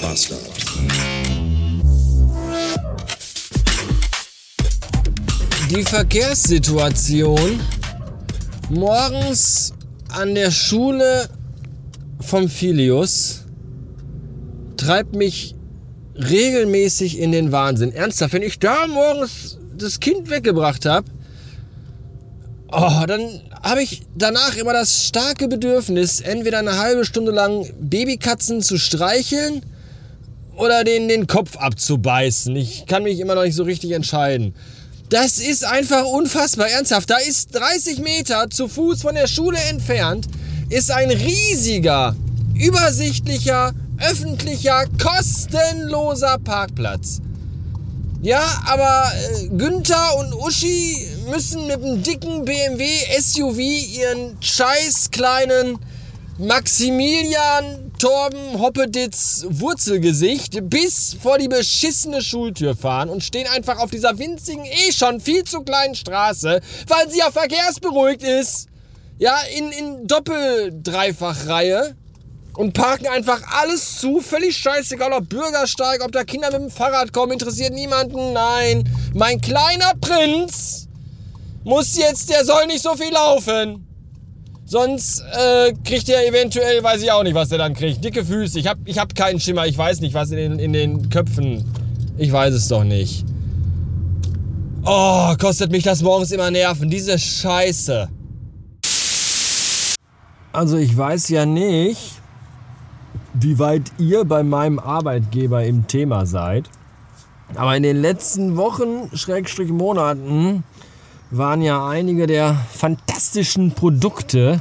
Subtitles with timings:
[0.00, 0.40] Bastard.
[5.70, 7.60] Die Verkehrssituation
[8.70, 9.72] morgens
[10.08, 11.28] an der Schule
[12.20, 13.44] vom Filius
[14.76, 15.54] treibt mich
[16.14, 17.92] regelmäßig in den Wahnsinn.
[17.92, 21.10] Ernsthaft, wenn ich da morgens das Kind weggebracht habe,
[22.72, 28.62] oh, dann habe ich danach immer das starke Bedürfnis, entweder eine halbe Stunde lang Babykatzen
[28.62, 29.62] zu streicheln
[30.60, 32.54] oder den, den Kopf abzubeißen.
[32.54, 34.54] Ich kann mich immer noch nicht so richtig entscheiden.
[35.08, 37.10] Das ist einfach unfassbar ernsthaft.
[37.10, 40.26] Da ist 30 Meter zu Fuß von der Schule entfernt,
[40.68, 42.14] ist ein riesiger,
[42.54, 47.20] übersichtlicher, öffentlicher, kostenloser Parkplatz.
[48.22, 52.86] Ja, aber äh, Günther und Uschi müssen mit einem dicken BMW
[53.18, 55.78] SUV ihren scheiß kleinen
[56.40, 64.18] Maximilian Torben Hoppeditz Wurzelgesicht bis vor die beschissene Schultür fahren und stehen einfach auf dieser
[64.18, 68.68] winzigen, eh schon viel zu kleinen Straße, weil sie ja verkehrsberuhigt ist.
[69.18, 71.94] Ja, in, in Doppel-Dreifach-Reihe
[72.56, 74.20] und parken einfach alles zu.
[74.20, 78.32] Völlig scheißegal, ob Bürgersteig, ob da Kinder mit dem Fahrrad kommen, interessiert niemanden.
[78.32, 80.88] Nein, mein kleiner Prinz
[81.64, 83.89] muss jetzt, der soll nicht so viel laufen.
[84.70, 88.04] Sonst äh, kriegt er eventuell, weiß ich auch nicht, was er dann kriegt.
[88.04, 88.56] Dicke Füße.
[88.56, 89.66] Ich hab, ich hab keinen Schimmer.
[89.66, 91.64] Ich weiß nicht, was in den, in den Köpfen.
[92.16, 93.24] Ich weiß es doch nicht.
[94.84, 96.88] Oh, kostet mich das morgens immer Nerven.
[96.88, 98.08] Diese Scheiße.
[100.52, 102.12] Also ich weiß ja nicht,
[103.34, 106.70] wie weit ihr bei meinem Arbeitgeber im Thema seid.
[107.56, 110.62] Aber in den letzten Wochen, Schrägstrich Monaten,
[111.30, 114.60] waren ja einige der fantastischen Produkte,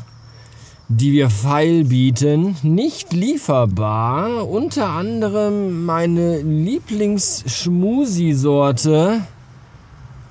[0.88, 4.46] die wir feil bieten, nicht lieferbar.
[4.48, 9.22] Unter anderem meine Lieblingsschmusi-Sorte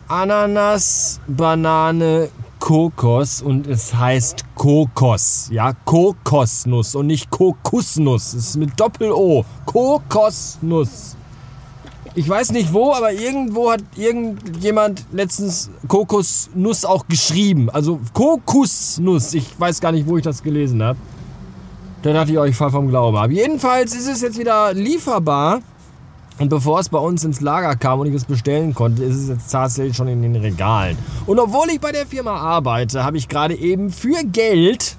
[0.09, 2.29] Ananas, Banane,
[2.61, 5.49] Kokos und es heißt Kokos.
[5.53, 8.33] Ja, Kokosnuss und nicht Kokosnuss.
[8.33, 9.45] Es ist mit Doppel-O.
[9.67, 11.15] Kokosnuss.
[12.15, 17.71] Ich weiß nicht wo, aber irgendwo hat irgendjemand letztens Kokosnuss auch geschrieben.
[17.71, 19.35] Also Kokosnuss.
[19.35, 20.99] Ich weiß gar nicht, wo ich das gelesen habe.
[22.03, 23.31] Da dachte ich, euch, ich fall vom Glauben ab.
[23.31, 25.61] Jedenfalls ist es jetzt wieder lieferbar.
[26.39, 29.29] Und bevor es bei uns ins Lager kam und ich es bestellen konnte, ist es
[29.29, 30.97] jetzt tatsächlich schon in den Regalen.
[31.27, 34.97] Und obwohl ich bei der Firma arbeite, habe ich gerade eben für Geld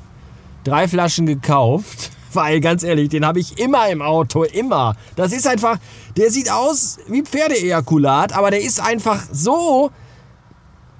[0.66, 2.12] drei Flaschen gekauft.
[2.34, 4.95] Weil, ganz ehrlich, den habe ich immer im Auto, immer.
[5.16, 5.78] Das ist einfach,
[6.17, 9.91] der sieht aus wie Pferdeejakulat, aber der ist einfach so.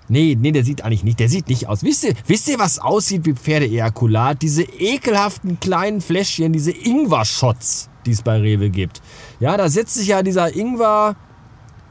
[0.08, 1.84] Nee, nee, der sieht eigentlich nicht, der sieht nicht aus.
[1.84, 4.42] Wisst ihr, wisst ihr, was aussieht wie Pferdeejakulat?
[4.42, 9.04] Diese ekelhaften kleinen Fläschchen, diese Ingwer-Shots, die es bei Rewe gibt.
[9.40, 11.16] Ja, da setzt sich ja dieser Ingwer,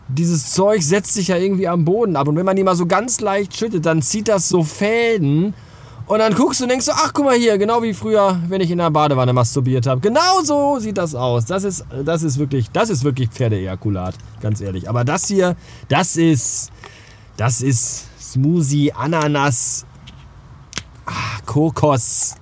[0.09, 2.27] dieses Zeug setzt sich ja irgendwie am Boden ab.
[2.27, 5.55] Und wenn man die mal so ganz leicht schüttet, dann zieht das so Fäden.
[6.09, 8.63] Und dann guckst du und denkst so, ach guck mal hier, genau wie früher, wenn
[8.63, 10.01] ich in der Badewanne masturbiert habe.
[10.01, 11.45] Genau so sieht das aus.
[11.45, 14.89] Das ist, das ist wirklich, das ist wirklich Pferdeejakulat, ganz ehrlich.
[14.89, 15.55] Aber das hier,
[15.89, 16.73] das ist,
[17.37, 19.85] das ist Smoothie, Ananas,
[21.05, 22.37] ah, Kokos,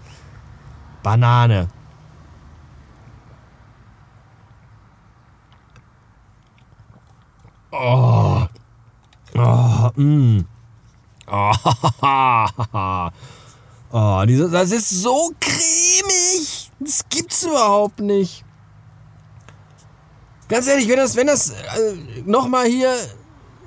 [1.03, 1.67] Banane.
[7.73, 8.47] Oh.
[9.35, 10.45] Oh, mm.
[11.29, 11.51] Oh,
[13.93, 16.71] oh, diese, das ist so cremig.
[16.81, 18.45] Das gibt's überhaupt nicht.
[20.49, 21.55] Ganz ehrlich, wenn das, wenn das äh,
[22.25, 22.93] nochmal hier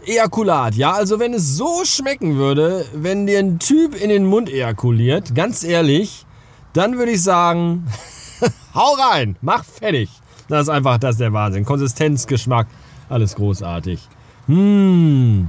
[0.05, 4.49] Ejakulat, ja, also wenn es so schmecken würde, wenn dir ein Typ in den Mund
[4.49, 6.25] ejakuliert, ganz ehrlich,
[6.71, 7.85] dann würde ich sagen,
[8.73, 10.09] hau rein, mach fertig.
[10.47, 11.65] Das ist einfach, das ist der Wahnsinn.
[11.65, 12.67] Konsistenz, Geschmack,
[13.09, 13.99] alles großartig.
[14.47, 15.47] Mmh.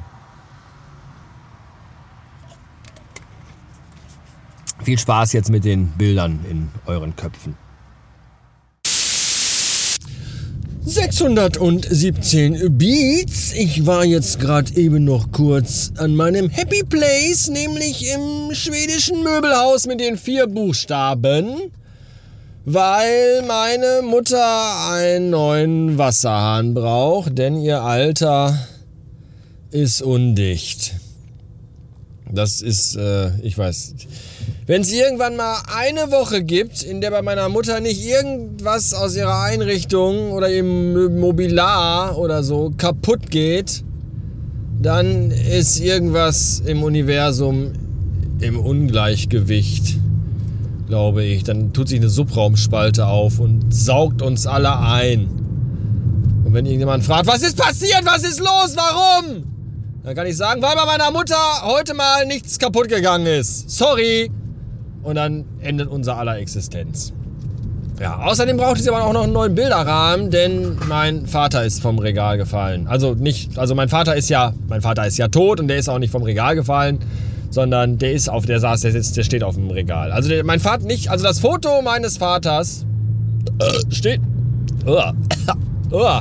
[4.82, 7.56] Viel Spaß jetzt mit den Bildern in euren Köpfen.
[10.82, 13.52] 617 Beats.
[13.52, 19.86] Ich war jetzt gerade eben noch kurz an meinem Happy Place, nämlich im schwedischen Möbelhaus
[19.86, 21.70] mit den vier Buchstaben,
[22.64, 28.58] weil meine Mutter einen neuen Wasserhahn braucht, denn ihr alter
[29.70, 30.94] ist undicht.
[32.32, 33.94] Das ist, äh, ich weiß.
[34.66, 39.16] Wenn es irgendwann mal eine Woche gibt, in der bei meiner Mutter nicht irgendwas aus
[39.16, 43.82] ihrer Einrichtung oder ihrem Mobilar oder so kaputt geht,
[44.80, 47.72] dann ist irgendwas im Universum
[48.40, 49.98] im Ungleichgewicht,
[50.86, 51.44] glaube ich.
[51.44, 55.26] Dann tut sich eine Subraumspalte auf und saugt uns alle ein.
[56.44, 59.44] Und wenn irgendjemand fragt, was ist passiert, was ist los, warum?
[60.02, 63.68] Dann kann ich sagen, weil bei meiner Mutter heute mal nichts kaputt gegangen ist.
[63.70, 64.30] Sorry.
[65.02, 67.12] Und dann endet unser aller Existenz.
[68.00, 71.98] Ja, außerdem brauchte sie aber auch noch einen neuen Bilderrahmen, denn mein Vater ist vom
[71.98, 72.86] Regal gefallen.
[72.86, 75.88] Also nicht, also mein Vater ist ja, mein Vater ist ja tot und der ist
[75.90, 77.00] auch nicht vom Regal gefallen,
[77.50, 80.12] sondern der ist auf, der saß, der sitzt, der steht auf dem Regal.
[80.12, 82.86] Also der, mein Vater nicht, also das Foto meines Vaters
[83.58, 84.22] äh, steht.
[84.86, 84.98] Oh,
[85.90, 86.20] oh,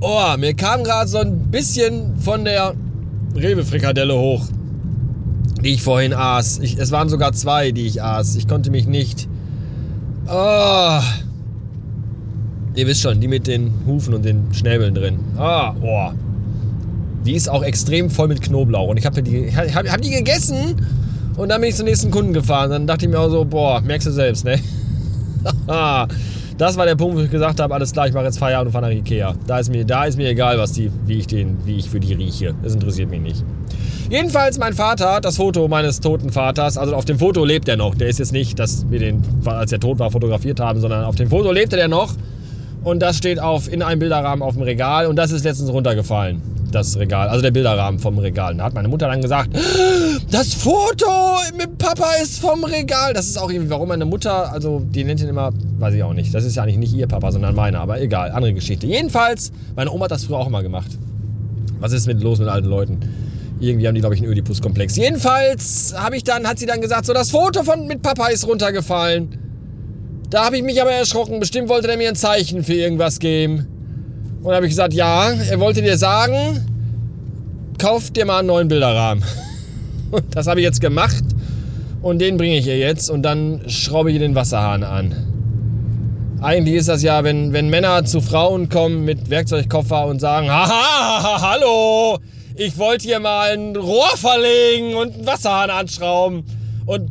[0.00, 2.74] oh, mir kam gerade so ein bisschen von der
[3.34, 4.46] Rewe-Frikadelle hoch,
[5.62, 6.60] die ich vorhin aß.
[6.60, 8.36] Ich, es waren sogar zwei, die ich aß.
[8.36, 9.28] Ich konnte mich nicht
[10.28, 11.00] Oh.
[12.74, 15.18] Ihr wisst schon, die mit den Hufen und den Schnäbeln drin.
[15.36, 16.10] Ah, oh.
[17.24, 18.88] Die ist auch extrem voll mit Knoblauch.
[18.88, 20.76] Und ich habe die, hab, hab die gegessen
[21.36, 22.70] und dann bin ich zum nächsten Kunden gefahren.
[22.70, 24.58] Dann dachte ich mir auch so, boah, merkst du selbst, ne?
[26.58, 28.72] das war der Punkt, wo ich gesagt habe, alles klar, ich mache jetzt Feierabend und
[28.72, 29.34] fahre nach Ikea.
[29.46, 32.00] Da ist mir, da ist mir egal, was die, wie, ich den, wie ich für
[32.00, 32.54] die rieche.
[32.62, 33.44] Das interessiert mich nicht.
[34.08, 37.94] Jedenfalls, mein Vater, das Foto meines toten Vaters, also auf dem Foto lebt er noch.
[37.94, 41.16] Der ist jetzt nicht, dass wir den, als er tot war, fotografiert haben, sondern auf
[41.16, 42.14] dem Foto lebte der noch.
[42.84, 46.40] Und das steht auf, in einem Bilderrahmen auf dem Regal und das ist letztens runtergefallen.
[46.72, 48.54] Das Regal, also der Bilderrahmen vom Regal.
[48.56, 49.50] da hat meine Mutter dann gesagt,
[50.30, 53.14] das Foto mit Papa ist vom Regal.
[53.14, 56.12] Das ist auch irgendwie, warum meine Mutter, also die nennt ihn immer, weiß ich auch
[56.12, 56.34] nicht.
[56.34, 58.86] Das ist ja eigentlich nicht ihr Papa, sondern meiner, aber egal, andere Geschichte.
[58.86, 60.90] Jedenfalls, meine Oma hat das früher auch immer gemacht.
[61.80, 63.00] Was ist mit los mit alten Leuten?
[63.60, 64.96] Irgendwie haben die, glaube ich, einen Ödipus-Komplex.
[64.96, 68.46] Jedenfalls habe ich dann, hat sie dann gesagt, so das Foto von mit Papa ist
[68.46, 69.38] runtergefallen.
[70.28, 71.40] Da habe ich mich aber erschrocken.
[71.40, 73.66] Bestimmt wollte er mir ein Zeichen für irgendwas geben.
[74.42, 76.64] Und habe ich gesagt, ja, er wollte dir sagen,
[77.78, 79.24] kauf dir mal einen neuen Bilderrahmen.
[80.10, 81.24] Und das habe ich jetzt gemacht.
[82.02, 83.10] Und den bringe ich ihr jetzt.
[83.10, 85.14] Und dann schraube ich ihr den Wasserhahn an.
[86.42, 91.40] Eigentlich ist das ja, wenn, wenn Männer zu Frauen kommen mit Werkzeugkoffer und sagen, haha,
[91.40, 92.18] hallo,
[92.56, 96.44] ich wollte hier mal ein Rohr verlegen und einen Wasserhahn anschrauben
[96.84, 97.10] und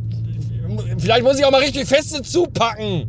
[1.00, 3.08] vielleicht muss ich auch mal richtig feste zupacken.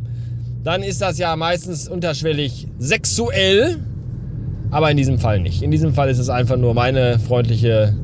[0.63, 3.79] Dann ist das ja meistens unterschwellig sexuell,
[4.71, 5.61] aber in diesem Fall nicht.
[5.61, 7.95] In diesem Fall ist es einfach nur meine freundliche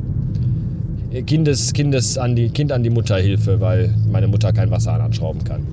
[1.26, 5.44] Kindes, Kindes an die, Kind an die Mutter Hilfe, weil meine Mutter kein Wasserhahn anschrauben
[5.44, 5.68] kann.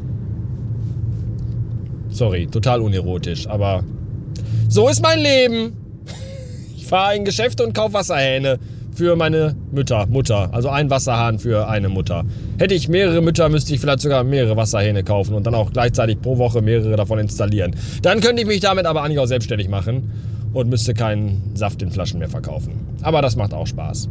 [2.11, 3.85] Sorry, total unerotisch, aber
[4.69, 5.77] so ist mein Leben
[6.87, 8.59] fahre in Geschäfte und kaufe Wasserhähne
[8.93, 10.53] für meine Mütter, Mutter.
[10.53, 12.25] Also ein Wasserhahn für eine Mutter.
[12.59, 16.21] Hätte ich mehrere Mütter, müsste ich vielleicht sogar mehrere Wasserhähne kaufen und dann auch gleichzeitig
[16.21, 17.77] pro Woche mehrere davon installieren.
[18.03, 20.11] Dann könnte ich mich damit aber eigentlich auch selbstständig machen
[20.53, 22.73] und müsste keinen Saft in Flaschen mehr verkaufen.
[23.03, 24.09] Aber das macht auch Spaß.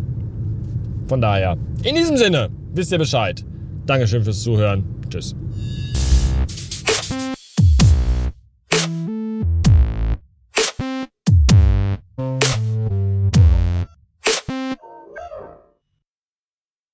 [1.07, 3.43] Von daher, in diesem Sinne, wisst ihr Bescheid.
[3.85, 4.83] Dankeschön fürs Zuhören.
[5.09, 5.35] Tschüss.